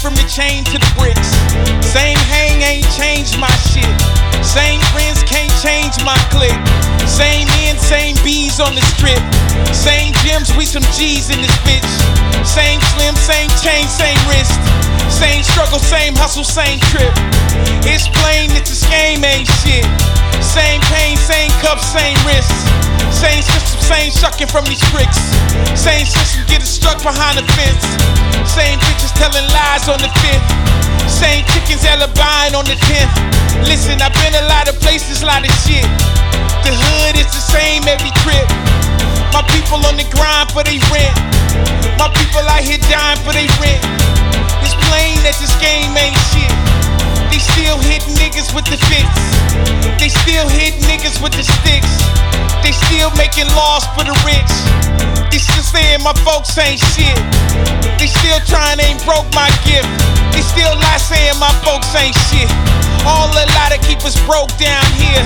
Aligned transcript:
from 0.00 0.16
the 0.16 0.24
chain 0.24 0.64
to 0.64 0.80
the 0.80 0.90
bricks. 0.96 1.28
Same 1.84 2.16
hang 2.32 2.64
ain't 2.64 2.88
changed 2.96 3.36
my 3.36 3.52
shit. 3.68 3.84
Same 4.40 4.80
friends 4.96 5.20
can't 5.28 5.52
change 5.60 5.92
my 6.08 6.16
clique. 6.32 6.56
Same 7.04 7.44
men, 7.60 7.76
same 7.76 8.16
bees 8.24 8.64
on 8.64 8.72
the 8.72 8.80
strip. 8.96 9.20
Same 9.76 10.16
gyms, 10.24 10.56
we 10.56 10.64
some 10.64 10.84
G's 10.96 11.28
in 11.28 11.44
this 11.44 11.52
bitch. 11.68 11.92
Same 12.48 12.80
slim, 12.96 13.12
same 13.14 13.52
chain, 13.60 13.84
same 13.92 14.16
wrist. 14.24 14.56
Same 15.12 15.44
struggle, 15.44 15.78
same 15.78 16.16
hustle, 16.16 16.48
same 16.48 16.80
trip. 16.88 17.12
It's 17.84 18.08
plain 18.24 18.48
that 18.56 18.64
this 18.64 18.88
game 18.88 19.20
ain't 19.20 19.52
shit. 19.60 19.84
Same 20.40 20.80
pain, 20.88 21.20
same 21.20 21.52
cup, 21.60 21.76
same 21.76 22.16
wrist. 22.24 22.48
Same 23.12 23.44
same 24.10 24.26
sucking 24.26 24.48
from 24.48 24.64
these 24.66 24.82
bricks. 24.90 25.18
Same 25.78 26.02
system 26.02 26.42
getting 26.50 26.66
struck 26.66 26.98
behind 27.02 27.38
the 27.38 27.46
fence. 27.54 27.82
Same 28.42 28.78
bitches 28.82 29.14
telling 29.14 29.46
lies 29.54 29.86
on 29.86 30.02
the 30.02 30.10
fifth. 30.18 30.46
Same 31.06 31.46
chickens 31.54 31.86
alibiing 31.86 32.58
on 32.58 32.66
the 32.66 32.74
tenth. 32.90 33.12
Listen, 33.70 34.02
I've 34.02 34.14
been 34.18 34.34
a 34.34 34.46
lot 34.50 34.66
of 34.66 34.74
places, 34.82 35.22
a 35.22 35.26
lot 35.26 35.46
of 35.46 35.52
shit. 35.62 35.86
The 36.66 36.74
hood 36.74 37.14
is 37.22 37.30
the 37.30 37.42
same 37.54 37.86
every 37.86 38.10
trip. 38.26 38.46
My 39.30 39.46
people 39.54 39.78
on 39.86 39.94
the 39.94 40.06
grind 40.10 40.50
for 40.50 40.66
they 40.66 40.82
rent. 40.90 41.14
My 41.94 42.10
people 42.10 42.42
out 42.50 42.66
here 42.66 42.82
dying 42.90 43.20
for 43.22 43.30
they 43.30 43.46
rent. 43.62 43.82
It's 44.66 44.74
plain 44.90 45.22
that 45.22 45.38
this 45.38 45.54
game 45.62 45.94
ain't 45.94 46.18
shit. 46.34 46.50
They 47.30 47.38
still 47.38 47.78
hit 47.78 48.02
niggas 48.18 48.50
with 48.50 48.66
the 48.66 48.78
fits. 48.90 49.22
They 50.02 50.10
still 50.10 50.50
hit 50.50 50.74
niggas 50.90 51.22
with 51.22 51.30
the 51.38 51.46
sticks. 51.46 52.19
They 52.70 52.78
still 52.86 53.10
making 53.18 53.50
laws 53.58 53.82
for 53.98 54.06
the 54.06 54.14
rich. 54.22 54.54
They 55.34 55.42
still 55.42 55.66
saying 55.66 56.06
my 56.06 56.14
folks 56.22 56.54
ain't 56.54 56.78
shit. 56.78 57.18
They 57.98 58.06
still 58.06 58.38
trying 58.46 58.78
ain't 58.78 59.02
broke 59.02 59.26
my 59.34 59.50
gift. 59.66 59.90
They 60.30 60.38
still 60.38 60.70
lie 60.78 61.02
saying 61.02 61.34
my 61.42 61.50
folks 61.66 61.90
ain't 61.98 62.14
shit. 62.30 62.46
All 63.02 63.26
a 63.26 63.46
lot 63.58 63.74
of 63.74 63.82
keep 63.82 63.98
us 64.06 64.14
broke 64.22 64.54
down 64.54 64.86
here. 64.94 65.18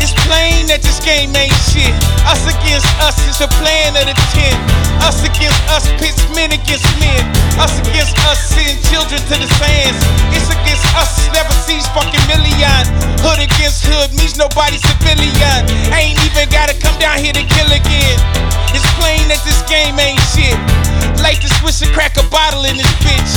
It's 0.00 0.16
plain 0.24 0.64
that 0.72 0.80
this 0.80 0.96
game 1.04 1.36
ain't 1.36 1.52
shit. 1.68 1.92
Us 2.24 2.40
against 2.48 2.88
us 3.04 3.20
is 3.28 3.44
a 3.44 3.52
plan 3.60 3.92
of 3.92 4.08
the 4.08 4.16
ten. 4.32 4.56
Us 5.04 5.20
against 5.28 5.60
us 5.68 5.84
pits 6.00 6.24
men 6.32 6.56
against 6.56 6.88
men. 6.96 7.20
Us 7.60 7.76
against 7.84 8.16
us 8.24 8.40
send 8.56 8.80
children 8.88 9.20
to 9.28 9.34
the 9.36 9.48
sands. 9.60 10.00
It's 10.32 10.48
against 10.48 10.88
us 10.96 11.28
never 11.36 11.52
sees 11.52 11.84
fucking 11.92 12.24
million. 12.24 12.84
Hood 13.20 13.44
against 13.44 13.84
hood 13.84 14.12
means 14.16 14.40
nobody 14.40 14.80
civilian. 14.80 15.60
Ain't 15.92 16.16
even 16.24 16.48
gotta 16.48 16.72
come 16.78 16.96
down 16.96 17.20
here 17.20 17.36
to 17.36 17.44
kill 17.44 17.68
again. 17.68 18.16
It's 18.72 18.88
plain 18.96 19.28
that 19.28 19.40
this 19.44 19.60
game 19.68 20.00
ain't 20.00 20.20
shit. 20.32 20.56
Light 21.20 21.44
to 21.44 21.48
switch 21.60 21.84
and 21.84 21.92
crack 21.92 22.16
a 22.16 22.24
bottle 22.32 22.64
in 22.64 22.80
this 22.80 22.92
bitch. 23.04 23.32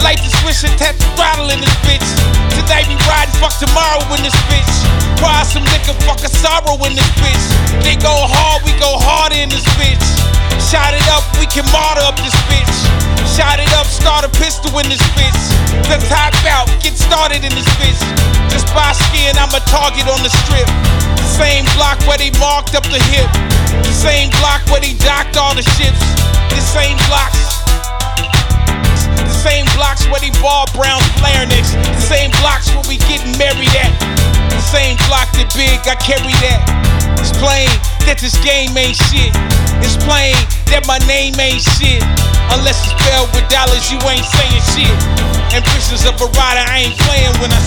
Light 0.00 0.18
to 0.24 0.30
switch 0.40 0.64
and 0.64 0.74
tap 0.80 0.96
the 0.96 1.06
throttle 1.12 1.52
in 1.52 1.60
this 1.60 1.76
bitch. 1.84 2.08
Today 2.56 2.88
we 2.88 2.96
riding, 3.04 3.36
fuck 3.36 3.52
tomorrow 3.60 4.00
in 4.16 4.24
this 4.24 4.36
bitch. 4.48 4.74
Cry 5.20 5.44
some 5.44 5.62
liquor, 5.76 5.94
fuck 6.08 6.24
a 6.24 6.30
sorrow 6.32 6.80
in 6.88 6.96
this 6.96 7.10
bitch. 7.20 7.44
They 7.84 8.00
go 8.00 8.10
hard, 8.10 8.64
we 8.64 8.72
go 8.80 8.96
harder 8.96 9.38
in 9.38 9.52
this 9.52 9.66
bitch. 9.76 10.02
Shot 10.72 10.92
it 10.92 11.04
up, 11.14 11.24
we 11.38 11.46
can 11.46 11.64
martyr 11.70 12.07
in. 17.44 17.52
Just 18.50 18.66
by 18.74 18.90
skin, 18.92 19.36
I'm 19.38 19.52
a 19.54 19.62
target 19.68 20.06
on 20.08 20.22
the 20.22 20.32
strip. 20.44 20.66
Same 21.38 21.64
block 21.78 22.00
where 22.08 22.18
they 22.18 22.30
marked 22.40 22.74
up 22.74 22.82
the 22.90 22.98
hip. 23.12 23.28
Same 23.92 24.30
block 24.42 24.64
where 24.70 24.80
they 24.80 24.94
docked 24.98 25.36
all 25.36 25.54
the 25.54 25.62
ships. 25.76 26.00
The 26.50 26.62
same 26.62 26.98
blocks. 27.06 27.62
The 29.22 29.38
same 29.38 29.66
blocks 29.76 30.06
where 30.10 30.18
they 30.18 30.34
ball 30.42 30.66
brown 30.74 30.98
flare 31.20 31.46
next. 31.46 31.74
The 31.78 32.04
same 32.06 32.30
blocks 32.42 32.70
where 32.74 32.86
we 32.88 32.98
getting 33.06 33.36
married 33.38 33.74
at. 33.76 33.92
The 34.50 34.64
same 34.64 34.96
block 35.06 35.30
that 35.38 35.52
big, 35.54 35.78
I 35.86 35.94
carry 36.00 36.34
that. 36.42 36.60
It's 37.20 37.34
plain 37.38 37.70
that 38.06 38.18
this 38.18 38.34
game 38.42 38.74
ain't 38.74 38.98
shit. 39.10 39.30
It's 39.84 39.98
plain 40.02 40.34
that 40.74 40.86
my 40.86 40.98
name 41.06 41.38
ain't 41.38 41.62
shit. 41.62 42.02
Unless 42.54 42.80
it's 42.84 42.94
spelled 42.96 43.30
with 43.34 43.48
dollars, 43.48 43.90
you 43.92 43.98
ain't 44.08 44.24
saying 44.24 44.62
shit. 44.72 44.96
Ambitions 45.52 46.04
of 46.06 46.16
a 46.20 46.28
rider, 46.32 46.64
I 46.64 46.88
ain't 46.88 46.98
playing 46.98 47.34
when 47.40 47.52
I. 47.52 47.57